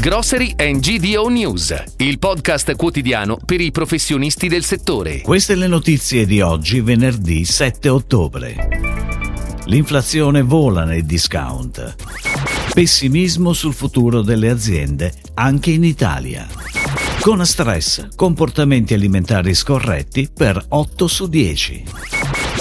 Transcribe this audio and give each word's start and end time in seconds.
Grocery 0.00 0.54
and 0.56 0.78
GDO 0.78 1.26
News, 1.26 1.74
il 1.96 2.20
podcast 2.20 2.76
quotidiano 2.76 3.36
per 3.44 3.60
i 3.60 3.72
professionisti 3.72 4.46
del 4.46 4.62
settore. 4.62 5.22
Queste 5.22 5.56
le 5.56 5.66
notizie 5.66 6.24
di 6.24 6.40
oggi, 6.40 6.80
venerdì 6.80 7.44
7 7.44 7.88
ottobre. 7.88 8.68
L'inflazione 9.64 10.42
vola 10.42 10.84
nei 10.84 11.04
discount. 11.04 11.96
Pessimismo 12.72 13.52
sul 13.52 13.74
futuro 13.74 14.22
delle 14.22 14.50
aziende 14.50 15.12
anche 15.34 15.72
in 15.72 15.82
Italia. 15.82 16.46
Con 17.20 17.44
stress, 17.44 18.06
comportamenti 18.14 18.94
alimentari 18.94 19.52
scorretti 19.52 20.30
per 20.32 20.64
8 20.68 21.08
su 21.08 21.26
10. 21.26 21.84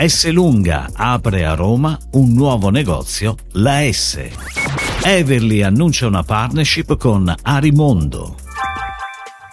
S 0.07 0.27
Lunga 0.31 0.89
apre 0.91 1.45
a 1.45 1.53
Roma 1.53 1.99
un 2.13 2.33
nuovo 2.33 2.69
negozio, 2.71 3.35
la 3.51 3.81
S. 3.91 4.86
Everly 5.09 5.61
annuncia 5.61 6.05
una 6.05 6.21
partnership 6.21 6.97
con 6.97 7.33
Arimondo. 7.43 8.46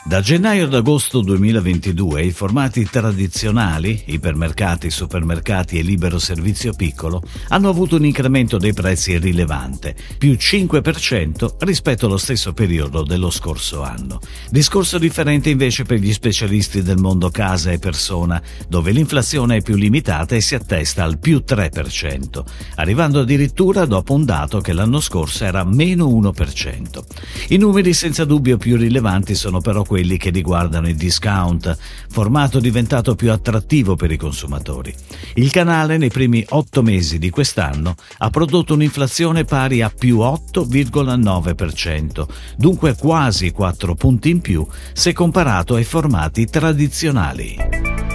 Da 0.07 0.21
gennaio 0.21 0.67
ad 0.67 0.75
agosto 0.75 1.23
2022 1.23 2.25
i 2.25 2.31
formati 2.31 2.85
tradizionali, 2.85 4.03
ipermercati, 4.09 4.91
supermercati 4.91 5.79
e 5.79 5.83
libero 5.83 6.19
servizio 6.19 6.75
piccolo, 6.75 7.23
hanno 7.49 7.71
avuto 7.71 7.97
un 7.97 8.05
incremento 8.05 8.59
dei 8.59 8.75
prezzi 8.75 9.17
rilevante, 9.17 9.97
più 10.19 10.33
5% 10.33 11.55
rispetto 11.61 12.05
allo 12.05 12.19
stesso 12.19 12.53
periodo 12.53 13.03
dello 13.03 13.31
scorso 13.31 13.83
anno. 13.83 14.21
Discorso 14.51 14.99
differente 14.99 15.49
invece 15.49 15.85
per 15.85 16.01
gli 16.01 16.13
specialisti 16.13 16.83
del 16.83 16.99
mondo 16.99 17.31
casa 17.31 17.71
e 17.71 17.79
persona, 17.79 18.43
dove 18.69 18.91
l'inflazione 18.91 19.57
è 19.57 19.63
più 19.63 19.75
limitata 19.75 20.35
e 20.35 20.43
si 20.43 20.55
attesta 20.55 21.03
al 21.03 21.19
più 21.19 21.43
3%, 21.49 22.45
arrivando 22.75 23.21
addirittura 23.21 23.87
dopo 23.87 24.13
un 24.13 24.27
dato 24.27 24.61
che 24.61 24.75
l'anno 24.75 25.01
scorso 25.01 25.45
era 25.45 25.65
meno 25.65 26.09
1%. 26.09 27.03
I 27.49 27.57
numeri 27.57 27.95
senza 27.95 28.27
dubbio 28.27 28.59
più 28.59 28.77
rilevanti 28.77 29.35
sono 29.35 29.63
però 29.63 29.83
quelli 29.83 29.93
che 30.03 30.31
riguardano 30.31 30.89
il 30.89 30.97
discount, 30.97 31.77
formato 32.11 32.59
diventato 32.59 33.15
più 33.15 33.31
attrattivo 33.31 33.95
per 33.95 34.11
i 34.11 34.17
consumatori. 34.17 34.93
Il 35.35 35.51
canale 35.51 35.97
nei 35.97 36.11
primi 36.11 36.45
otto 36.51 36.83
mesi 36.83 37.19
di 37.19 37.31
quest'anno 37.31 37.95
ha 38.19 38.31
prodotto 38.31 38.75
un'inflazione 38.75 39.45
pari 39.45 39.83
a 39.83 39.91
più 39.91 40.19
8,9%, 40.19 42.27
dunque 42.57 42.97
quasi 42.97 43.53
4 43.53 43.95
punti 43.95 44.31
in 44.31 44.41
più 44.41 44.67
se 44.93 45.13
comparato 45.13 45.77
ai 45.77 45.85
formati 45.85 46.47
tradizionali. 46.47 47.57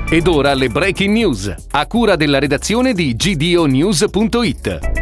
Ed 0.09 0.27
ora 0.27 0.53
le 0.53 0.69
breaking 0.69 1.13
news, 1.13 1.53
a 1.71 1.85
cura 1.85 2.15
della 2.15 2.39
redazione 2.39 2.93
di 2.93 3.15
gdonews.it. 3.15 4.98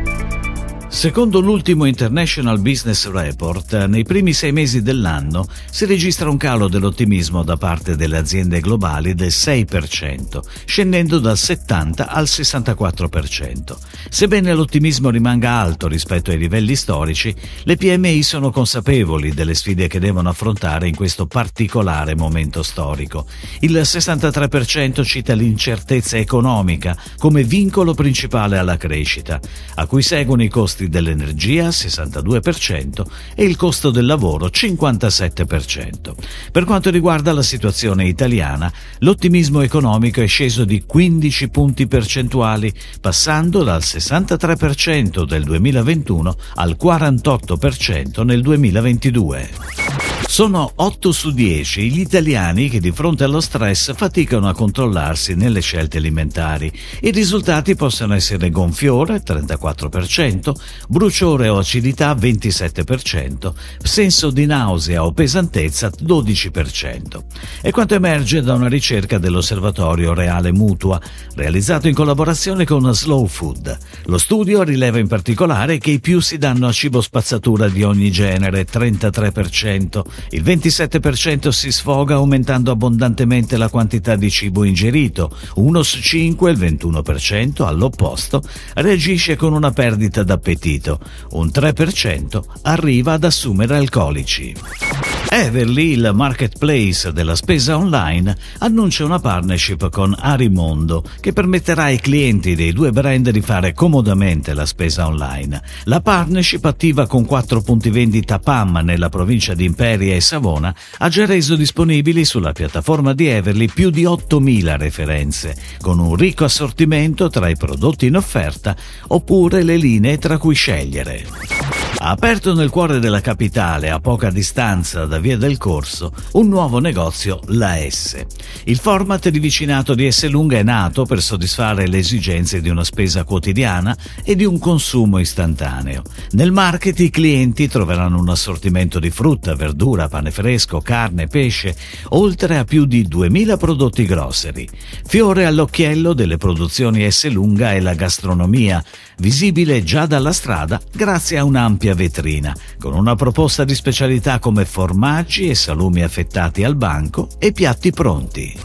Secondo 0.89 1.41
l'ultimo 1.41 1.85
International 1.85 2.59
Business 2.59 3.07
Report, 3.09 3.85
nei 3.85 4.03
primi 4.03 4.33
sei 4.33 4.51
mesi 4.51 4.81
dell'anno 4.81 5.45
si 5.69 5.85
registra 5.85 6.29
un 6.29 6.37
calo 6.37 6.69
dell'ottimismo 6.69 7.43
da 7.43 7.55
parte 7.55 7.95
delle 7.95 8.17
aziende 8.17 8.61
globali 8.61 9.13
del 9.13 9.27
6%, 9.27 10.39
scendendo 10.65 11.19
dal 11.19 11.37
70 11.37 12.07
al 12.07 12.23
64%. 12.23 13.77
Sebbene 14.09 14.53
l'ottimismo 14.53 15.09
rimanga 15.09 15.51
alto 15.51 15.87
rispetto 15.87 16.31
ai 16.31 16.37
livelli 16.37 16.75
storici, 16.75 17.35
le 17.63 17.75
PMI 17.75 18.23
sono 18.23 18.49
consapevoli 18.49 19.33
delle 19.33 19.53
sfide 19.53 19.87
che 19.87 19.99
devono 19.99 20.29
affrontare 20.29 20.87
in 20.87 20.95
questo 20.95 21.27
particolare 21.27 22.15
momento 22.15 22.63
storico. 22.63 23.27
Il 23.59 23.73
63% 23.73 25.03
cita 25.03 25.33
l'incertezza 25.33 26.17
economica 26.17 26.97
come 27.17 27.43
vincolo 27.43 27.93
principale 27.93 28.57
alla 28.57 28.77
crescita, 28.77 29.39
a 29.75 29.85
cui 29.85 30.01
seguono 30.01 30.41
i 30.41 30.49
costi 30.49 30.76
dell'energia 30.85 31.69
62% 31.69 33.05
e 33.35 33.43
il 33.43 33.55
costo 33.55 33.89
del 33.89 34.05
lavoro 34.05 34.47
57%. 34.47 36.13
Per 36.51 36.63
quanto 36.63 36.89
riguarda 36.91 37.33
la 37.33 37.41
situazione 37.41 38.07
italiana, 38.07 38.71
l'ottimismo 38.99 39.61
economico 39.61 40.21
è 40.21 40.27
sceso 40.27 40.63
di 40.63 40.83
15 40.85 41.49
punti 41.49 41.87
percentuali, 41.87 42.71
passando 43.01 43.63
dal 43.63 43.81
63% 43.81 45.25
del 45.25 45.43
2021 45.43 46.35
al 46.55 46.77
48% 46.79 48.23
nel 48.23 48.41
2022. 48.41 49.86
Sono 50.29 50.69
8 50.75 51.13
su 51.13 51.31
10 51.31 51.89
gli 51.89 52.01
italiani 52.01 52.67
che 52.67 52.81
di 52.81 52.91
fronte 52.91 53.23
allo 53.23 53.39
stress 53.39 53.95
faticano 53.95 54.49
a 54.49 54.53
controllarsi 54.53 55.35
nelle 55.35 55.61
scelte 55.61 55.97
alimentari. 55.97 56.71
I 57.01 57.11
risultati 57.11 57.75
possono 57.75 58.13
essere 58.13 58.49
gonfiore 58.49 59.23
34%, 59.23 60.53
bruciore 60.89 61.47
o 61.47 61.57
acidità 61.57 62.13
27%, 62.13 63.53
senso 63.81 64.29
di 64.29 64.45
nausea 64.45 65.03
o 65.05 65.13
pesantezza 65.13 65.87
12%. 65.87 67.23
È 67.61 67.71
quanto 67.71 67.95
emerge 67.95 68.41
da 68.41 68.53
una 68.53 68.67
ricerca 68.67 69.17
dell'Osservatorio 69.17 70.13
Reale 70.13 70.51
Mutua, 70.51 71.01
realizzato 71.35 71.87
in 71.87 71.95
collaborazione 71.95 72.65
con 72.65 72.93
Slow 72.93 73.25
Food. 73.27 73.75
Lo 74.05 74.17
studio 74.17 74.61
rileva 74.63 74.99
in 74.99 75.07
particolare 75.07 75.77
che 75.77 75.91
i 75.91 75.99
più 76.01 76.19
si 76.19 76.37
danno 76.37 76.67
a 76.67 76.71
cibo 76.73 76.99
spazzatura 77.01 77.69
di 77.69 77.81
ogni 77.81 78.11
genere 78.11 78.67
33%, 78.67 80.16
il 80.29 80.43
27% 80.43 81.49
si 81.49 81.71
sfoga 81.71 82.15
aumentando 82.15 82.71
abbondantemente 82.71 83.57
la 83.57 83.69
quantità 83.69 84.15
di 84.15 84.29
cibo 84.29 84.63
ingerito, 84.63 85.35
1 85.55 85.83
su 85.83 86.01
5, 86.01 86.51
il 86.51 86.57
21% 86.57 87.63
all'opposto, 87.63 88.41
reagisce 88.75 89.35
con 89.35 89.53
una 89.53 89.71
perdita 89.71 90.23
d'appetito, 90.23 90.99
un 91.31 91.47
3% 91.47 92.41
arriva 92.63 93.13
ad 93.13 93.23
assumere 93.23 93.75
alcolici. 93.75 95.16
Everly, 95.29 95.91
il 95.91 96.11
marketplace 96.13 97.11
della 97.11 97.35
spesa 97.35 97.77
online, 97.77 98.35
annuncia 98.59 99.03
una 99.03 99.19
partnership 99.19 99.89
con 99.89 100.15
Arimondo 100.17 101.03
che 101.19 101.33
permetterà 101.33 101.83
ai 101.83 101.99
clienti 101.99 102.55
dei 102.55 102.71
due 102.71 102.91
brand 102.91 103.29
di 103.29 103.41
fare 103.41 103.73
comodamente 103.73 104.53
la 104.53 104.65
spesa 104.65 105.05
online. 105.05 105.61
La 105.83 106.01
partnership 106.01 106.63
attiva 106.65 107.07
con 107.07 107.25
quattro 107.25 107.61
punti 107.61 107.89
vendita 107.89 108.39
PAM 108.39 108.79
nella 108.83 109.09
provincia 109.09 109.53
di 109.53 109.65
Imperia 109.65 110.15
e 110.15 110.21
Savona 110.21 110.73
ha 110.99 111.09
già 111.09 111.25
reso 111.25 111.55
disponibili 111.55 112.23
sulla 112.23 112.53
piattaforma 112.53 113.13
di 113.13 113.27
Everly 113.27 113.67
più 113.67 113.89
di 113.89 114.03
8.000 114.03 114.77
referenze, 114.77 115.55
con 115.81 115.99
un 115.99 116.15
ricco 116.15 116.45
assortimento 116.45 117.29
tra 117.29 117.49
i 117.49 117.57
prodotti 117.57 118.05
in 118.05 118.15
offerta 118.15 118.75
oppure 119.07 119.63
le 119.63 119.75
linee 119.75 120.17
tra 120.17 120.37
cui 120.37 120.55
scegliere. 120.55 121.66
Aperto 121.99 122.53
nel 122.53 122.69
cuore 122.69 122.99
della 122.99 123.21
capitale, 123.21 123.89
a 123.89 123.99
poca 123.99 124.29
distanza 124.29 125.05
da 125.05 125.17
Via 125.19 125.35
del 125.35 125.57
Corso, 125.57 126.13
un 126.33 126.47
nuovo 126.47 126.79
negozio, 126.79 127.39
la 127.47 127.75
S. 127.89 128.23
Il 128.65 128.77
format 128.77 129.29
di 129.29 129.39
vicinato 129.39 129.95
di 129.95 130.09
S 130.11 130.27
Lunga 130.29 130.57
è 130.57 130.63
nato 130.63 131.05
per 131.05 131.21
soddisfare 131.21 131.87
le 131.87 131.97
esigenze 131.97 132.61
di 132.61 132.69
una 132.69 132.83
spesa 132.83 133.23
quotidiana 133.23 133.97
e 134.23 134.35
di 134.35 134.45
un 134.45 134.59
consumo 134.59 135.17
istantaneo. 135.17 136.03
Nel 136.31 136.51
market 136.51 136.99
i 136.99 137.09
clienti 137.09 137.67
troveranno 137.67 138.19
un 138.19 138.29
assortimento 138.29 138.99
di 138.99 139.09
frutta, 139.09 139.55
verdura, 139.55 140.07
pane 140.07 140.31
fresco, 140.31 140.79
carne, 140.81 141.27
pesce, 141.27 141.75
oltre 142.09 142.57
a 142.57 142.63
più 142.63 142.85
di 142.85 143.07
2000 143.07 143.57
prodotti 143.57 144.05
grocery. 144.05 144.67
Fiore 145.05 145.45
all'occhiello 145.45 146.13
delle 146.13 146.37
produzioni 146.37 147.09
S 147.09 147.27
Lunga 147.29 147.73
è 147.73 147.79
la 147.79 147.95
gastronomia, 147.95 148.83
visibile 149.17 149.83
già 149.83 150.05
dalla 150.05 150.31
strada 150.31 150.79
grazie 150.93 151.37
a 151.39 151.43
un'ampia 151.77 151.93
vetrina, 151.93 152.55
con 152.79 152.95
una 152.95 153.15
proposta 153.15 153.63
di 153.63 153.75
specialità 153.75 154.39
come 154.39 154.65
formaggi 154.65 155.47
e 155.47 155.55
salumi 155.55 156.01
affettati 156.01 156.63
al 156.63 156.75
banco 156.75 157.29
e 157.37 157.51
piatti 157.51 157.91
pronti. 157.91 158.59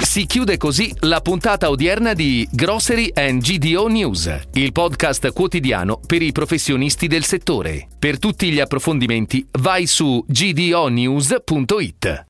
Si 0.00 0.26
chiude 0.26 0.56
così 0.56 0.92
la 1.00 1.20
puntata 1.20 1.70
odierna 1.70 2.14
di 2.14 2.48
Grocery 2.50 3.12
and 3.14 3.40
GDO 3.40 3.86
News, 3.86 4.48
il 4.54 4.72
podcast 4.72 5.32
quotidiano 5.32 6.00
per 6.04 6.22
i 6.22 6.32
professionisti 6.32 7.06
del 7.06 7.24
settore. 7.24 7.86
Per 7.96 8.18
tutti 8.18 8.50
gli 8.50 8.58
approfondimenti 8.58 9.46
vai 9.52 9.86
su 9.86 10.24
gdonews.it. 10.26 12.26